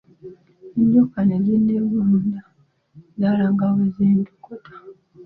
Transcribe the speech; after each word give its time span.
Enjoka 0.79 1.19
ne 1.25 1.37
zinneggunda, 1.45 2.41
endala 2.97 3.45
nga 3.53 3.67
bwe 3.73 3.85
zintokota! 3.95 4.73